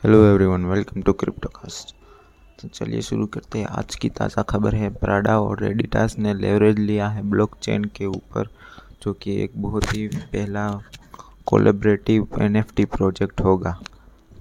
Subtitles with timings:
[0.00, 1.94] Hello everyone welcome to Cryptocast
[2.60, 6.78] तो चलिए शुरू करते हैं। आज की ताज़ा खबर है प्राडा और रेडिटास ने लेवरेज
[6.78, 8.48] लिया है ब्लॉकचेन के ऊपर,
[9.02, 10.68] जो कि एक बहुत ही पहला
[11.46, 13.76] कोलेबरेटिव एनएफटी प्रोजेक्ट होगा।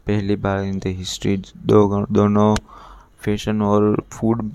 [0.07, 2.55] पहली बार इन द हिस्ट्री दो दोनों
[3.19, 4.49] फ़ैशन और फ़ूड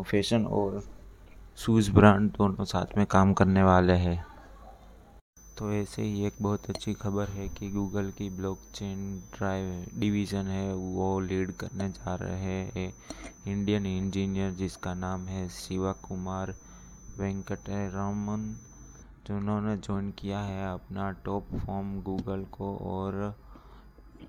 [0.00, 0.82] फ़ैशन और
[1.58, 4.24] शूज़ ब्रांड दोनों साथ में काम करने वाले हैं।
[5.58, 8.98] तो ऐसे ही एक बहुत अच्छी खबर है कि गूगल की ब्लॉकचेन
[9.36, 12.92] ड्राइव डिवीज़न है, वो लीड करने जा रहे हैं।
[13.46, 16.54] इंडियन इंजीनियर जिसका नाम है शिवा कुमार
[17.18, 18.46] वेंकटरमन
[19.26, 23.34] जिन्होंने ज्वाइन किया है अपना टॉप फॉर्म गूगल को और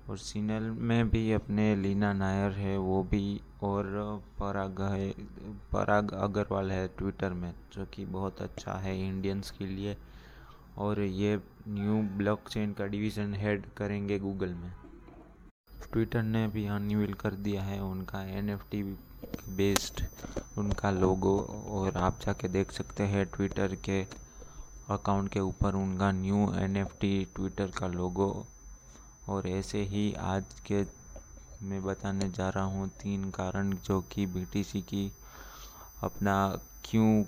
[0.08, 5.10] और सीनल में भी अपने लीना नायर है, वो भी और पराग है
[5.72, 9.96] पराग अग्रवाल है ट्विटर में, जो कि बहुत अच्छा है इंडियंस के लिए।
[10.78, 11.36] और ये
[11.68, 14.72] न्यू ब्लॉकचेन का डिवीज़न हेड करेंगे गूगल में।
[15.92, 18.82] ट्विटर ने भी अनवील कर दिया है उनका एनएफटी
[19.56, 20.02] बेस्ड
[20.58, 21.36] उनका लोगो
[21.70, 24.00] और आप जाके देख सकते हैं ट्विटर के
[24.90, 28.46] अकाउंट के ऊपर उनका न्यू एनएफटी ट्विटर का लोगो
[29.28, 30.82] और ऐसे ही आज के
[31.62, 35.10] मैं बताने जा रहा हूँ तीन कारण जो कि बीटीसी की
[36.02, 36.36] अपना
[36.84, 37.22] क्यों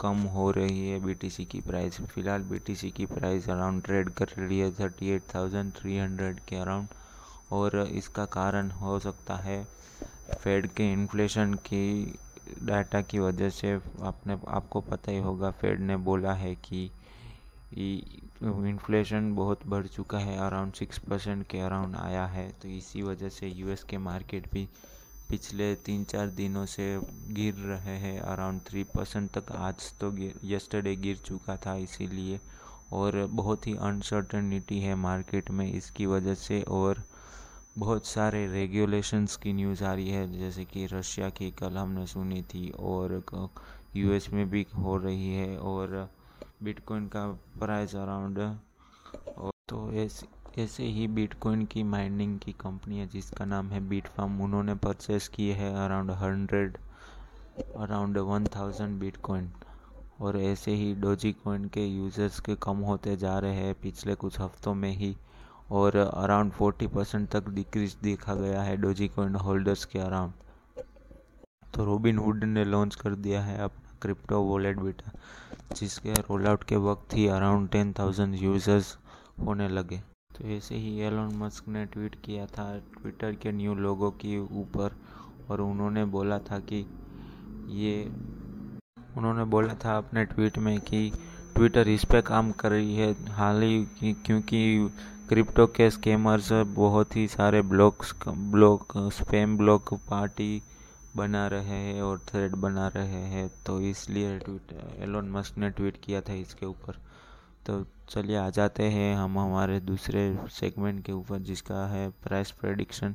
[0.00, 4.58] कम हो रही है। बीटीसी की प्राइस फ़िलहाल बीटीसी की प्राइस अराउंड ट्रेड कर रही
[4.58, 6.88] है thirty eight thousand three hundred के अराउंड
[7.52, 9.62] और इसका कारण हो सकता है
[10.34, 12.18] फेड के इन्फ्लेशन की
[12.62, 16.90] डाटा की वजह से आपने आपको पता ही होगा फेड ने बोला है कि
[17.72, 23.28] इन्फ्लेशन बहुत बढ़ चुका है अराउंड सिक्स परसेंट के अराउंड आया है। तो इसी वजह
[23.30, 24.68] से यूएस के मार्केट भी
[25.30, 26.84] पिछले तीन चार दिनों से
[27.30, 30.12] गिर रहे हैं। अराउंड थ्री परसेंट तक आज तो
[30.44, 32.40] यस्टरडे गिर चुका था इसीलिए।
[32.92, 37.02] और बहुत ही अनसर्टनिटी है मार्केट में इसकी वजह से और
[37.78, 42.42] बहुत सारे रेगुलेशंस की न्यूज़ आ रही है, जैसे कि रशिया की कल हमने सुनी
[42.44, 43.22] थी और
[43.96, 46.08] यूएस में भी हो रही है और
[46.62, 47.26] बिटकॉइन का
[47.58, 48.38] प्राइस अराउंड
[49.68, 50.26] तो ऐसी
[50.58, 55.28] ऐसे ही बिटकॉइन की माइनिंग की कंपनी है, जिसका नाम है बीट फार्म उन्होंने परचेस
[55.28, 56.76] किए हैं around hundred
[57.76, 59.50] around one thousand bitcoin
[60.20, 64.40] और ऐसे ही डोजी कॉइन के यूज़र्स के कम होते जा रहे हैं पिछले कुछ
[64.40, 65.14] हफ्तों में ही।
[65.70, 70.82] और अराउंड फोर्टी परसेंट तक डिक्रीज देखा गया है डोजी कॉइन होल्डर्स के अराउंड
[71.74, 75.12] तो रोबिन हुड ने लॉन्च कर दिया है अपना क्रिप्टो वॉलेट बेटा
[75.74, 78.96] जिसके रोल आउट के वक्त ही अराउंड टेन थाउज़ेंड यूज़र्स
[79.46, 84.10] होने लगे। तो ऐसे ही एलोन मस्क ने ट्वीट किया था ट्विटर के न्यू लोगों
[84.10, 84.92] के ऊपर
[85.50, 86.84] और उन्होंने बोला था कि
[87.76, 88.04] ये
[89.16, 91.10] उन्होंने बोला था अपने ट्वीट में कि
[91.54, 94.90] ट्विटर इस पे काम कर रही है। हाल ही क्योंकि
[95.28, 100.62] क्रिप्टो के स्कैमर्स बहुत ही सारे blocks block spam block party
[101.16, 104.72] बना रहे हैं और थ्रेड बना रहे हैं। तो इसलिए ट्वीट
[105.02, 107.00] एलोन मस्क ने ट्वीट किया था इसके ऊपर।
[107.66, 113.14] तो चलिए आ जाते हैं हम हमारे दूसरे सेगमेंट के ऊपर जिसका है प्राइस प्रेडिक्शन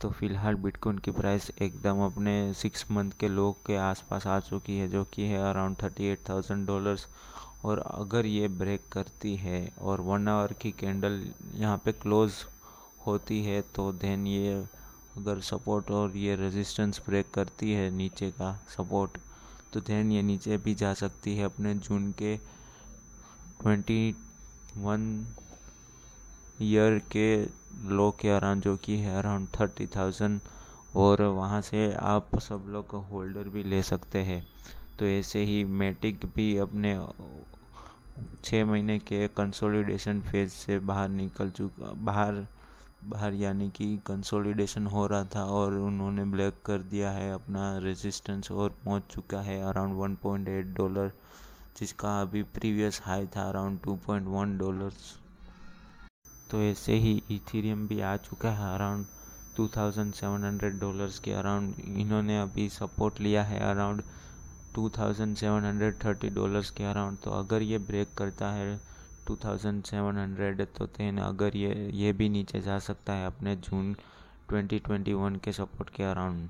[0.00, 4.78] तो फ़िलहाल बिटकॉइन की प्राइस एकदम अपने सिक्स मंथ के लोग के आसपास आ चुकी
[4.78, 7.06] है, जो कि है around thirty eight thousand dollars
[7.64, 11.22] और अगर ये ब्रेक करती है और वन आवर की कैंडल
[11.54, 12.32] यहाँ पे क्लोज
[13.06, 14.54] होती है तो देन ये
[15.18, 19.18] अगर सपोर्ट और ये रेजिस्टेंस ब्रेक करती है नीचे का सपोर्ट
[19.72, 22.38] तो देन ये नीचे भी जा सकती है अपने जून के
[23.62, 24.14] ट्वेंटी
[24.76, 25.02] वन
[26.62, 27.26] ईयर के
[27.88, 30.40] लो के अराउंड जो कि है अराउंड थर्टी थाउज़ेंड
[30.96, 34.42] और वहाँ से आप सब लोग होल्डर भी ले सकते हैं।
[34.98, 36.94] तो ऐसे ही मेटिक भी अपने
[38.44, 42.46] छः महीने के कंसोलिडेशन फ़ेज़ से बाहर निकल चुका, बाहर
[43.04, 48.50] बाहर यानी कि कंसोलिडेशन हो रहा था और उन्होंने ब्लैक कर दिया है अपना रेजिस्टेंस
[48.52, 51.12] और पहुँच चुका है around one point eight dollar
[51.76, 55.16] जिसका अभी प्रीवियस हाई था around two point one dollars
[56.50, 59.06] तो ऐसे ही इथीरियम भी आ चुका है around
[59.56, 64.02] two thousand seven hundred dollars के अराउंड। इन्होंने अभी सपोर्ट लिया है around
[64.74, 68.80] two thousand seven hundred thirty dollars के अराउंड। तो अगर ये ब्रेक करता है
[69.26, 73.56] टू थाउज़ेंड सेवन हंड्रेड तो तेन अगर ये ये भी नीचे जा सकता है अपने
[73.58, 73.92] जून
[74.48, 76.48] ट्वेंटी ट्वेंटी वन के सपोर्ट के अराउंड।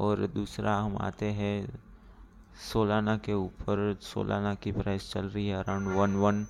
[0.00, 1.56] और दूसरा हम आते हैं
[2.54, 6.46] सोलाना के ऊपर, सोलाना की प्राइस चल रही है around one one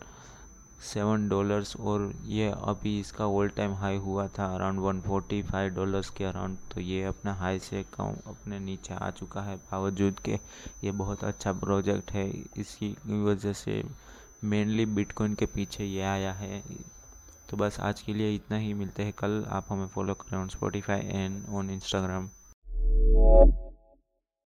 [0.83, 5.75] seven dollars और ये अभी इसका ऑल टाइम हाई हुआ था around one forty five
[5.75, 10.21] dollars के अराउंड तो ये अपना हाई से कम अपने नीचे आ चुका है बावजूद
[10.21, 10.39] के
[10.85, 13.83] ये बहुत अच्छा प्रोजेक्ट है। इसकी वजह से
[14.45, 16.63] मेनली बिटकॉइन के पीछे ये आया है।
[17.51, 20.49] तो बस आज के लिए इतना ही, मिलते हैं कल। आप हमें फॉलो करें on
[20.49, 22.29] Spotify and on Instagram